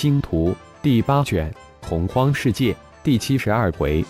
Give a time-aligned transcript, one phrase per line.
[0.00, 1.52] 星图》第八卷
[1.86, 2.72] 《洪荒世界》
[3.04, 4.02] 第七十二回，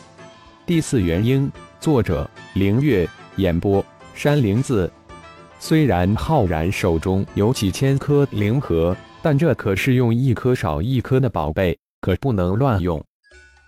[0.64, 1.50] 第四元婴。
[1.80, 3.08] 作者：凌月。
[3.38, 3.84] 演播：
[4.14, 4.88] 山灵子。
[5.58, 13.02] 虽然浩然手中有几千颗灵核，但这可是用一颗少一颗的宝贝，可不能乱用。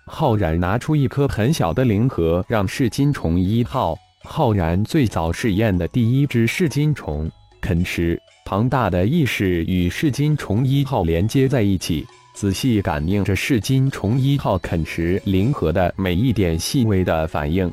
[0.07, 3.99] 浩然拿出一颗很小的灵核，让噬金虫一号。
[4.23, 7.29] 浩然最早试验的第一只噬金虫
[7.61, 8.17] 啃食。
[8.53, 17.73] 庞大的意识与噬金虫一号连接在一起，仔细感应着噬金虫一号啃食灵核的每一点细微的反应。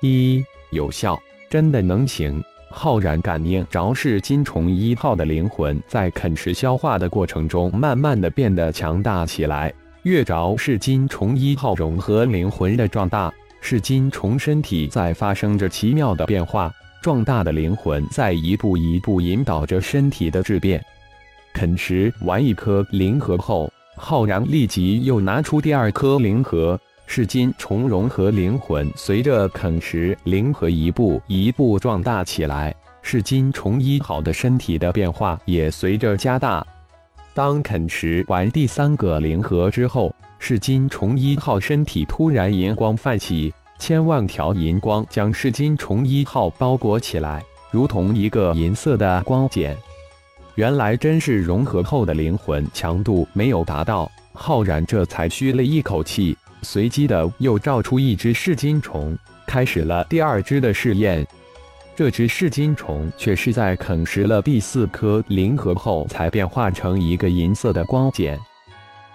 [0.00, 1.16] 一有效，
[1.48, 2.42] 真的能行！
[2.72, 9.72] 浩然感应着噬金虫一号的灵魂在啃食消化的过程中，慢慢的变得强大起来。
[10.02, 16.74] 越着噬金虫一号融合灵魂的壮大，噬金虫身体在发生着奇妙的变化。
[17.00, 20.84] 壮大的灵魂在一步一步引导着身体的质变。
[21.54, 26.78] 啃食完一颗灵核后，浩然立即又拿出第二颗灵核。
[27.06, 32.72] 噬金虫融合灵魂，随着啃食灵核一步一步壮大起来。
[33.02, 36.64] 噬金虫一号的身体的变化也随着加大。
[37.34, 43.52] 当啃食完第三个灵核之后，噬金虫一号身体突然银光泛起。
[43.80, 49.74] 千万条银光将噬金虫一号包裹起来，如同一个银色的光茧。
[50.54, 61.26] 原来真是融合后的灵魂强度没有达到，浩然这才吁了一口气，随机的又照出一只噬金虫，开始了第二只的试验。
[61.96, 68.38] 这只噬金虫却是在啃食了第四颗灵核后，才变化成一个银色的光茧。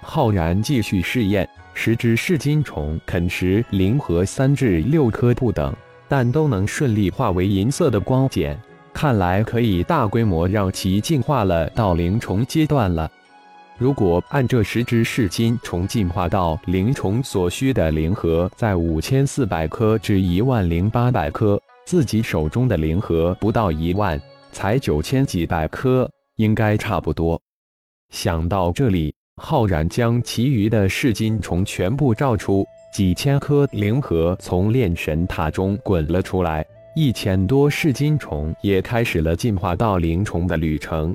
[0.05, 1.49] 浩然继续试验。
[1.77, 5.75] 十只噬金虫啃食灵核三至六颗不等，
[6.07, 8.57] 但都能顺利化为银色的光茧，
[8.93, 13.11] 看来可以大规模让其进化了到灵虫阶段了。
[13.77, 24.17] 如果按这十只噬金虫进化到灵虫所需的灵核在五千四百颗至一万零八百颗，自己手中的灵核不到一万，
[24.53, 27.41] 才九千几百颗，应该差不多。
[28.11, 29.13] 想到这里。
[29.37, 36.65] 浩然将其余的噬金虫全部召出，几千颗灵核从炼神塔中滚了出来，
[36.95, 41.13] 一千多噬金虫也开始了进化到灵虫的旅程。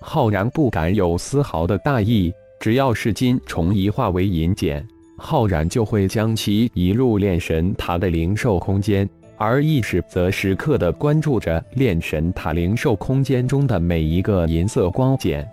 [0.00, 4.86] 浩然不敢有丝毫的大意，只要是金虫一化为银茧，
[5.18, 9.06] 浩然就会将其移入炼神塔的灵兽空间，
[9.36, 15.44] 而意识则时刻的关注着炼神塔灵兽空间中的每一个银色光茧。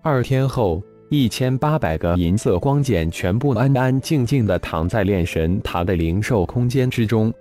[0.00, 0.82] 二天后。
[1.10, 7.32] 一千八百个银色光茧全部安安静静地躺在炼神塔的灵兽空间之中。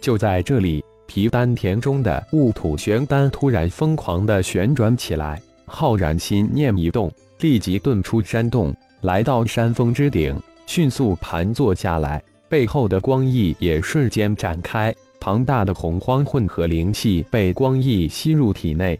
[0.00, 5.40] 就在这里，皮丹田中的戊土玄丹突然疯狂地旋转起来。
[5.66, 10.34] 浩然心念一动，立即遁出山洞，来到山峰之顶，
[10.66, 12.22] 迅速盘坐下来。
[12.48, 18.98] 背后的光翼也瞬间展开，庞大的洪荒混合灵气被光翼吸入体内。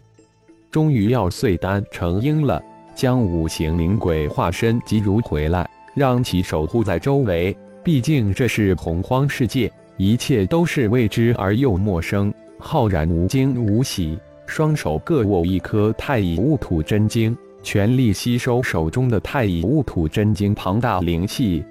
[0.69, 2.61] 终于要碎丹成婴了。
[2.95, 7.55] 将五行灵鬼化身集如回来，让其守护在周围。
[7.83, 12.33] 毕竟这是洪荒世界，一切都是未知而又陌生。
[12.57, 14.17] 浩然无惊无喜，
[14.47, 21.63] 双手各握一颗太乙戊土真经，全力吸收手中的太乙戊土真经庞大灵气。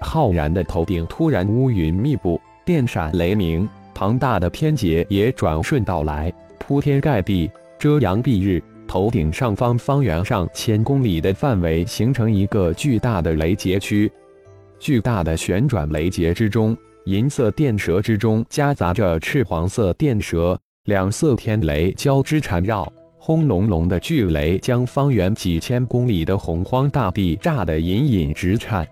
[0.00, 8.62] 浩然的头顶突然乌云密布，电闪雷鸣，庞大的天劫也转瞬到来，铺天盖地，遮阳蔽日。
[8.92, 14.12] 头顶上方方圆上千公里的范围形成一个巨大的雷劫区，
[14.78, 16.76] 巨大的旋转雷劫之中，
[17.06, 22.86] 银色电蛇之中夹杂着赤黄色电蛇，两色天雷交织缠绕，
[23.16, 28.86] 轰隆隆的巨雷将方圆几千公里的洪荒大地炸得隐隐直颤。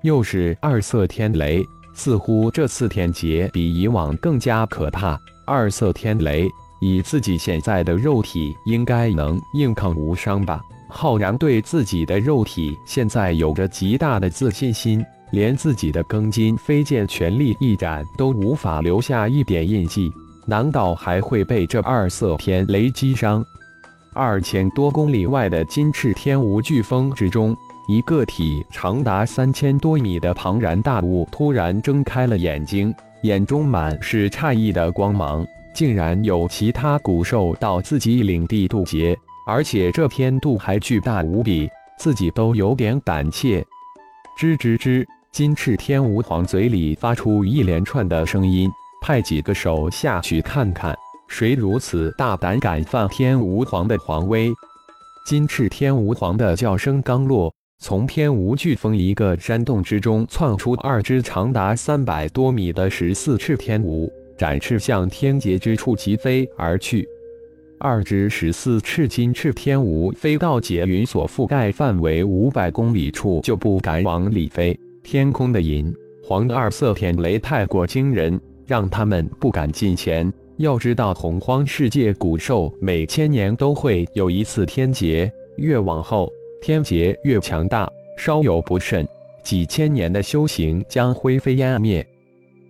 [0.00, 5.20] 又是二色天雷，似乎这次天劫比以往更加可怕。
[5.46, 6.48] 二色天雷。
[6.80, 10.60] 以自己现在的肉体，应该能硬抗无伤吧？
[10.88, 20.12] 浩然对自己的肉体现在有着极大的自信心，连自己的庚金飞剑全力一斩都无法留下一点印记，
[20.46, 23.44] 难道还会被这二色天雷击伤？
[24.14, 27.54] 二千多公里外的金翅天无飓风之中，
[27.88, 35.44] 一个体长达三千多米的庞然大物突然睁开了眼睛，眼中满是诧异的光芒。
[35.76, 39.14] 竟然有其他古兽到自己领地渡劫，
[39.46, 41.68] 而且这天度还巨大无比，
[41.98, 43.60] 自己都有点胆怯。
[44.40, 45.04] 吱吱吱！
[45.30, 48.70] 金翅天吾皇嘴里发出一连串的声音，
[49.02, 50.96] 派几个手下去看看，
[51.28, 54.50] 谁如此大胆敢犯天吾皇的皇威？
[55.26, 67.08] 金翅天吾皇的叫声刚落，从天无巨峰一个山洞之中窜出二只长达三百多米的十四翅天蜈，展翅向天劫之处疾飞而去。
[67.78, 74.78] 二只十四赤金翅天蜈飞到劫云所覆盖范围五百公里处，就不敢往里飞。
[75.02, 75.94] 天空的银
[76.24, 80.32] 黄二色天雷太过惊人，让他们不敢近前。
[80.56, 86.32] 要知道，洪荒世界古兽每千年都会有一次天劫，越往后
[86.62, 87.86] 天劫越强大，
[88.16, 89.06] 稍有不慎，
[89.42, 92.04] 几千年的修行将灰飞烟灭。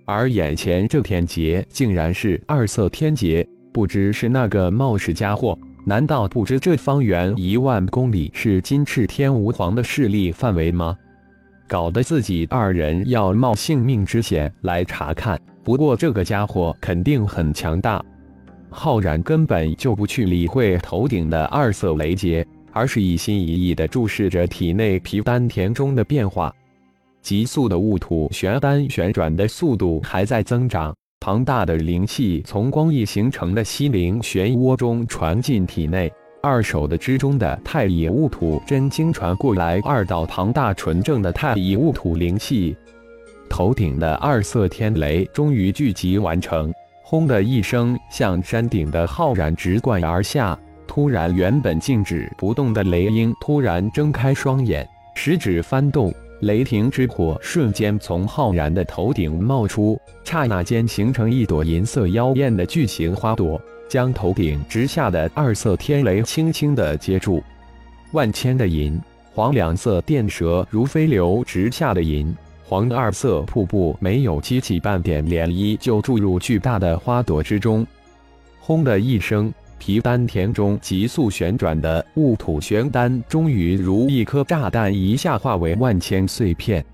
[0.07, 3.47] 而眼前这天劫竟然是二色天劫。
[3.73, 5.59] 不知是那个冒失家伙？
[5.85, 10.97] 难道不知这方圆一万公里是金翅天吾皇的势力范围吗？
[11.69, 15.39] 搞得自己二人要冒性命之险来查看。
[15.63, 18.03] 不过这个家伙肯定很强大。
[18.71, 26.55] 浩然根本就不去理会头顶的二色雷劫，而是一心一意地注视着体内皮丹田中的变化。
[27.27, 30.95] 急速的雾土玄丹旋转的速度还在增长。
[31.19, 36.09] 庞大的灵气从光翼形成的西灵漩涡中传进体内，
[36.41, 42.77] 二手的之中的太乙雾土真经传过来二道庞大纯正的太乙雾土灵气。
[43.49, 46.73] 头顶的二色天雷终于聚集完成，
[47.03, 50.57] 轰的一声，向山顶的浩然直贯而下。
[50.87, 56.15] 突然，原本静止不动的雷鹰突然睁开双眼，食指翻动。
[56.41, 67.43] 雷霆之火瞬间从浩然的头顶冒出，刹那间形成一朵银色妖艳的巨型花朵，将头顶直下的二色天雷轻轻地接住。
[68.13, 69.01] 万千的银
[69.33, 72.35] 黄两色电蛇如飞流直下的银
[72.65, 77.87] 黄二色瀑布，没有激起半点涟漪，就注入巨大的花朵之中。
[78.61, 79.53] 轰的一声。
[79.79, 86.85] 皮丹田中急速旋转的雾土玄丹，终于如一颗炸弹，一下化为万千碎片。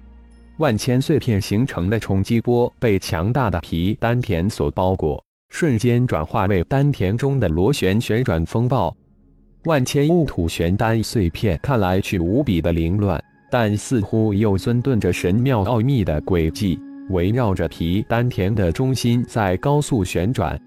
[0.58, 8.94] 万千碎片形成的冲击波被强大的皮丹田所包裹，瞬间转化为丹田中的螺旋旋转风暴。
[9.64, 16.78] 万千雾土玄丹碎片看来去无比的凌乱，但似乎又遵循着神妙奥秘的轨迹，
[17.10, 20.60] 围绕着皮丹田的中心在高速旋转。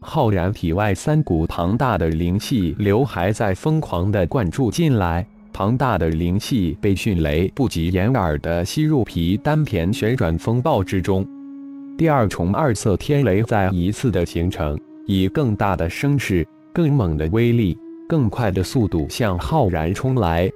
[0.00, 11.26] 浩然体外三股庞大的灵气流还在疯狂地灌注进来，庞大的灵气被迅雷不及掩耳地吸入皮丹田旋转风暴之中。
[11.98, 17.76] 第二重二色天雷再一次的形成，以更大的声势、更猛的威力、
[18.06, 20.48] 更快的速度向浩然冲来。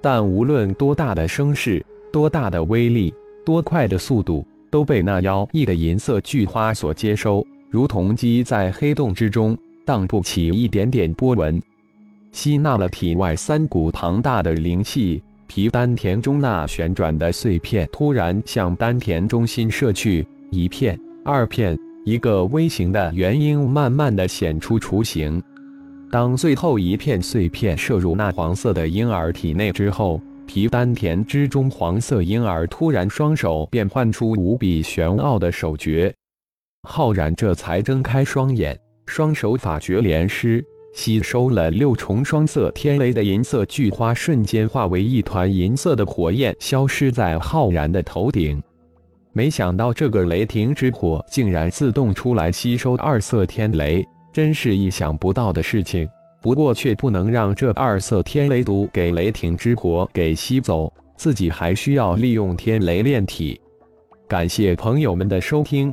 [0.00, 3.12] 但无论多大的声势、多大的威力、
[3.44, 7.44] 多快的速度，都被那妖异的银色巨花所接收。
[7.70, 11.60] 如同鸡在黑洞之中荡不起一点点波纹，
[12.32, 25.42] 吸纳了体外三股庞大的灵气，皮丹田中那旋转的碎片突然向丹田中心射去，一片、二片，一个微型的元婴慢慢的显出雏形。
[26.10, 36.14] 当最后一片碎片射入那黄色的婴儿体内之后，皮丹田之中黄色婴儿突然双手变换出无比玄奥的手诀。
[36.90, 40.64] 浩然这才睁开双眼，双手法诀连施，
[40.94, 48.60] 吸收了六重双色天雷的银色巨花，瞬间化为一团银色的火焰，消失在浩然的头顶。
[49.34, 56.08] 没想到这个雷霆之火竟然自动出来吸收二色天雷，真是意想不到的事情。
[56.40, 63.60] 不过却不能让这二色天雷毒给雷霆之火给吸走，自己还需要利用天雷炼体。
[64.26, 65.92] 感谢朋友们的收听。